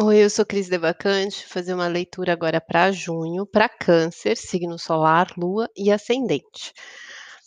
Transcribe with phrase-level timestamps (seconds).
[0.00, 5.26] Oi, eu sou Cris Devacante, fazer uma leitura agora para junho, para Câncer, signo solar,
[5.36, 6.72] lua e ascendente.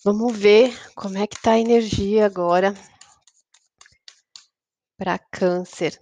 [0.04, 2.74] Vamos ver como é que tá a energia agora
[4.98, 5.98] para Câncer.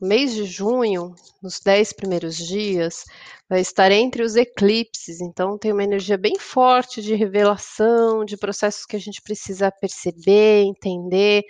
[0.00, 3.04] O mês de junho, nos 10 primeiros dias,
[3.48, 8.86] vai estar entre os eclipses, então tem uma energia bem forte de revelação, de processos
[8.86, 11.42] que a gente precisa perceber, entender,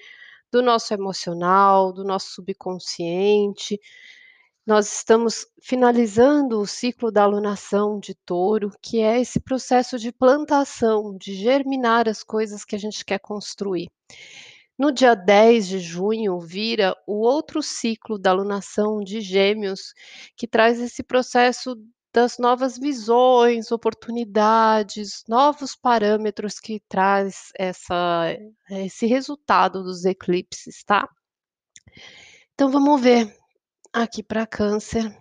[0.51, 3.79] do nosso emocional, do nosso subconsciente.
[4.65, 11.17] Nós estamos finalizando o ciclo da alunação de touro, que é esse processo de plantação,
[11.17, 13.91] de germinar as coisas que a gente quer construir.
[14.79, 19.95] No dia 10 de junho, vira o outro ciclo da alunação de gêmeos,
[20.37, 21.77] que traz esse processo
[22.15, 28.37] das novas visões, oportunidades, novos parâmetros que traz essa,
[28.71, 31.09] esse resultado dos eclipses, tá?
[32.55, 33.42] Então vamos ver
[33.95, 35.15] Aqui para Câncer.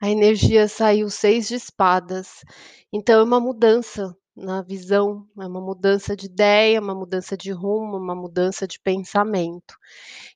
[0.00, 2.42] A energia saiu seis de espadas,
[2.90, 7.98] então é uma mudança na visão, é uma mudança de ideia, uma mudança de rumo,
[7.98, 9.76] uma mudança de pensamento.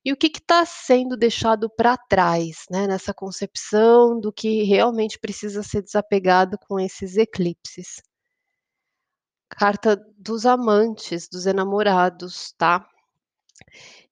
[0.04, 5.62] E o que está sendo deixado para trás, né, nessa concepção do que realmente precisa
[5.62, 8.02] ser desapegado com esses eclipses?
[9.48, 12.86] Carta dos amantes, dos enamorados, tá?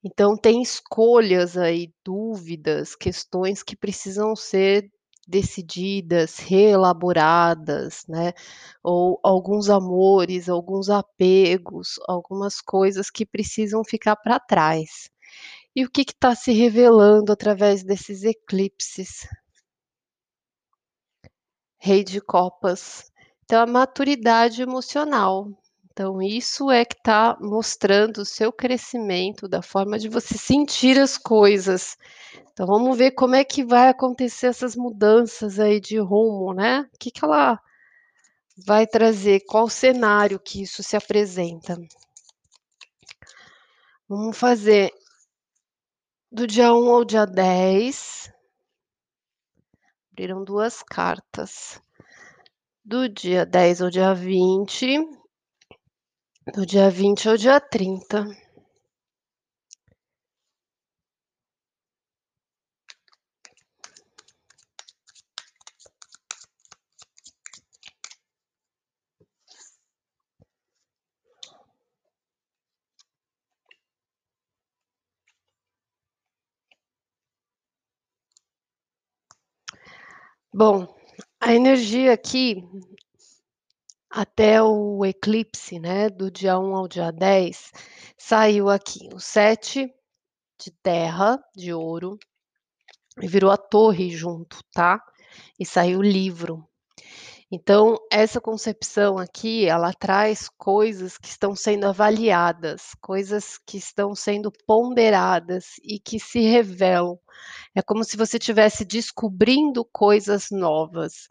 [0.04, 4.90] Então tem escolhas aí, dúvidas, questões que precisam ser
[5.26, 8.32] decididas, reelaboradas, né,
[8.82, 15.10] ou alguns amores, alguns apegos, algumas coisas que precisam ficar para trás.
[15.76, 19.26] E o que está se revelando através desses eclipses?
[21.78, 23.12] Rei de copas.
[23.44, 25.48] Então, a maturidade emocional,
[25.94, 31.16] então, isso é que está mostrando o seu crescimento, da forma de você sentir as
[31.16, 31.96] coisas.
[32.52, 36.80] Então, vamos ver como é que vai acontecer essas mudanças aí de rumo, né?
[36.92, 37.60] O que, que ela
[38.66, 39.44] vai trazer?
[39.46, 41.76] Qual cenário que isso se apresenta?
[44.08, 44.90] Vamos fazer
[46.28, 48.32] do dia 1 ao dia 10.
[50.10, 51.80] Abriram duas cartas.
[52.84, 55.23] Do dia 10 ao dia 20
[56.52, 58.26] do dia 20 ao dia 30.
[80.52, 80.86] Bom,
[81.40, 82.62] a energia aqui
[84.14, 87.72] até o eclipse, né, do dia 1 ao dia 10,
[88.16, 89.92] saiu aqui o 7
[90.62, 92.16] de terra, de ouro,
[93.20, 95.02] e virou a torre junto, tá?
[95.58, 96.64] E saiu o livro.
[97.50, 104.52] Então, essa concepção aqui, ela traz coisas que estão sendo avaliadas, coisas que estão sendo
[104.64, 107.18] ponderadas e que se revelam.
[107.74, 111.28] É como se você estivesse descobrindo coisas novas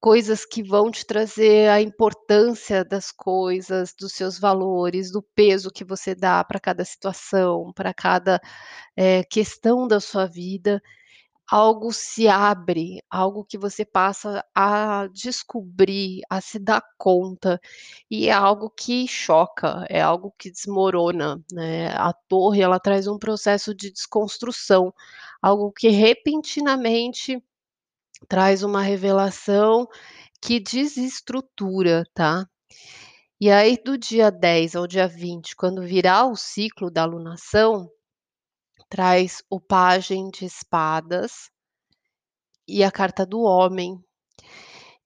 [0.00, 5.84] coisas que vão te trazer a importância das coisas, dos seus valores, do peso que
[5.84, 8.40] você dá para cada situação, para cada
[8.96, 10.82] é, questão da sua vida.
[11.50, 17.58] Algo se abre, algo que você passa a descobrir, a se dar conta,
[18.10, 21.88] e é algo que choca, é algo que desmorona, né?
[21.96, 24.92] A torre, ela traz um processo de desconstrução,
[25.40, 27.42] algo que repentinamente
[28.26, 29.86] traz uma revelação
[30.40, 32.46] que desestrutura, tá.
[33.40, 37.88] E aí do dia 10 ao dia 20, quando virar o ciclo da alunação,
[38.88, 41.50] traz o pajem de espadas
[42.66, 43.98] e a carta do homem.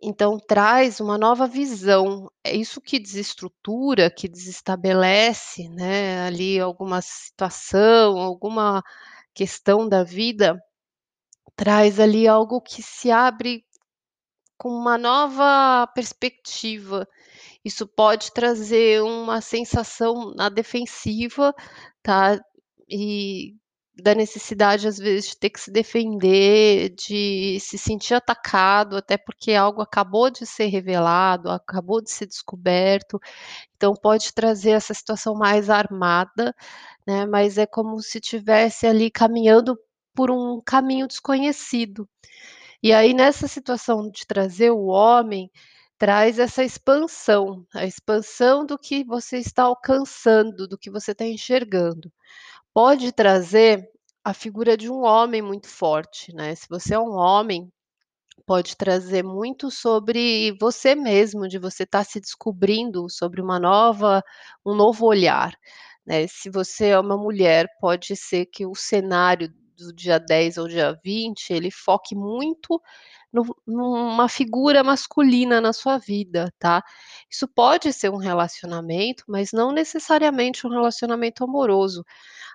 [0.00, 8.18] Então traz uma nova visão, é isso que desestrutura, que desestabelece, né, ali alguma situação,
[8.18, 8.82] alguma
[9.32, 10.60] questão da vida,
[11.56, 13.64] Traz ali algo que se abre
[14.58, 17.06] com uma nova perspectiva.
[17.64, 21.54] Isso pode trazer uma sensação na defensiva,
[22.02, 22.40] tá,
[22.88, 23.54] e
[23.94, 29.52] da necessidade, às vezes, de ter que se defender, de se sentir atacado, até porque
[29.52, 33.20] algo acabou de ser revelado, acabou de ser descoberto,
[33.76, 36.54] então pode trazer essa situação mais armada,
[37.06, 39.78] né, mas é como se tivesse ali caminhando
[40.14, 42.08] por um caminho desconhecido.
[42.82, 45.50] E aí, nessa situação de trazer o homem,
[45.98, 52.12] traz essa expansão, a expansão do que você está alcançando, do que você está enxergando.
[52.74, 53.88] Pode trazer
[54.24, 56.54] a figura de um homem muito forte, né.
[56.56, 57.72] Se você é um homem,
[58.46, 64.22] pode trazer muito sobre você mesmo, de você estar se descobrindo sobre uma nova
[64.66, 65.54] um novo olhar,
[66.06, 66.26] né.
[66.28, 69.52] Se você é uma mulher, pode ser que o cenário
[69.88, 72.80] do dia 10 ao dia 20, ele foque muito
[73.32, 76.82] no numa figura masculina na sua vida, tá.
[77.30, 82.04] Isso pode ser um relacionamento, mas não necessariamente um relacionamento amoroso.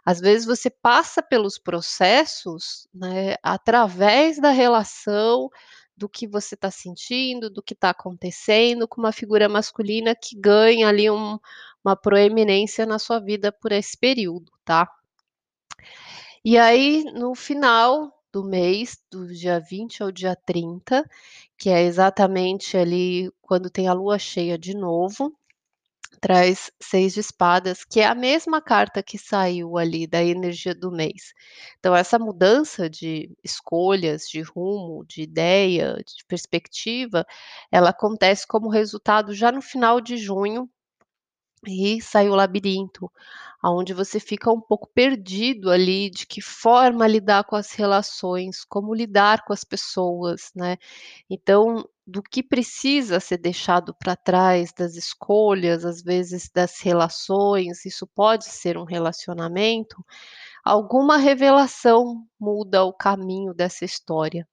[0.06, 5.50] Às vezes você passa pelos processos, né, através da relação,
[5.98, 10.88] do que você está sentindo, do que está acontecendo com uma figura masculina que ganha
[10.88, 11.38] ali um
[11.84, 14.88] uma proeminência na sua vida por esse período, tá.
[16.44, 21.04] E aí, no final do mês, do dia 20 ao dia 30,
[21.58, 25.34] que é exatamente ali quando tem a lua cheia de novo,
[26.22, 30.92] traz 6 de espadas, que é a mesma carta que saiu ali da energia do
[30.92, 31.34] mês.
[31.80, 37.26] Então essa mudança de escolhas, de rumo, de ideia, de perspectiva,
[37.72, 40.70] ela acontece como resultado já no final de junho,
[41.66, 43.12] e sai o labirinto,
[43.62, 48.94] aonde você fica um pouco perdido ali de que forma lidar com as relações, como
[48.94, 50.78] lidar com as pessoas, né.
[51.30, 58.08] Então, do que precisa ser deixado para trás, das escolhas, às vezes das relações, isso
[58.08, 60.06] pode ser um relacionamento,
[60.64, 64.48] alguma revelação muda o caminho dessa história,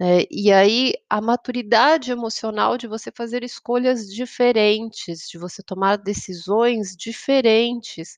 [0.00, 0.24] né.
[0.30, 8.16] E aí, a maturidade emocional de você fazer escolhas diferentes, de você tomar decisões diferentes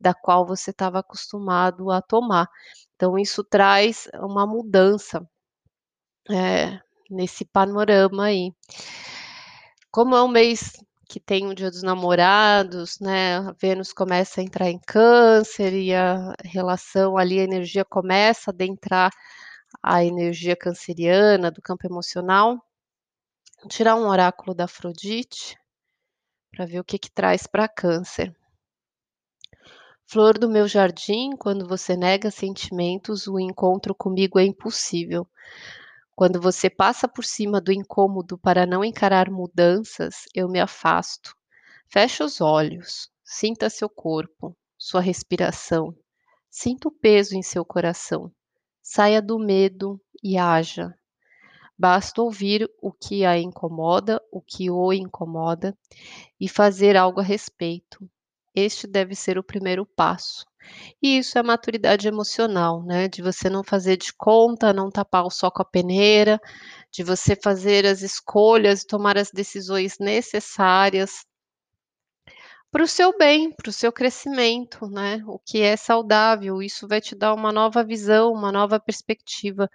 [0.00, 2.48] da qual você estava acostumado a tomar.
[2.96, 5.26] Então isso traz uma mudança,
[6.30, 6.78] eh,
[7.10, 8.52] nesse panorama aí.
[9.92, 10.72] Como é um mês
[11.08, 15.92] que tem o dia dos namorados, né, a Vênus começa a entrar em câncer e
[15.92, 19.10] a relação ali, a energia começa a adentrar
[19.82, 22.64] a energia canceriana do campo emocional.
[23.60, 25.58] Vou tirar um oráculo da Afrodite,
[26.50, 28.34] para ver o que que traz para câncer.
[30.04, 35.24] Flor do meu jardim, quando você nega sentimentos, o encontro comigo é impossível.
[36.16, 41.34] Quando você passa por cima do incômodo para não encarar mudanças, eu me afasto.
[41.88, 45.94] Feche os olhos, sinta seu corpo, sua respiração,
[46.50, 48.32] sinta o peso em seu coração.
[48.92, 50.92] Saia do medo e haja.
[51.78, 55.78] Basta ouvir o que a incomoda, o que o incomoda,
[56.40, 58.04] e fazer algo a respeito.
[58.52, 60.44] Este deve ser o primeiro passo.
[61.00, 65.30] E isso é maturidade emocional, né, de você não fazer de conta, não tapar o
[65.30, 66.40] sol com a peneira,
[66.90, 71.24] de você fazer as escolhas, tomar as decisões necessárias
[72.70, 77.00] para o seu bem, para o seu crescimento, né, o que é saudável, isso vai
[77.00, 79.68] te dar uma nova visão, uma nova perspectiva,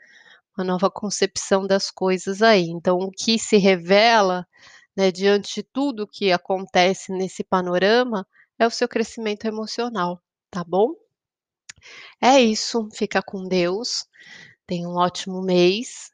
[0.58, 2.70] uma nova concepção das coisas aí.
[2.70, 4.48] Então o que se revela,
[4.96, 8.28] né, diante de tudo que acontece nesse panorama,
[8.60, 10.22] é o seu crescimento emocional,
[10.52, 10.94] tá bom?
[12.22, 14.06] É isso, fica com Deus,
[14.68, 16.12] tenha um ótimo mês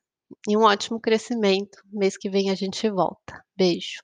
[0.48, 1.79] e um ótimo crescimento.
[1.91, 3.44] Mês que vem a gente volta.
[3.56, 4.01] Beijo.